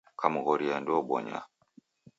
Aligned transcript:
Kamghoria 0.19 0.75
ndeubonya. 0.79 1.39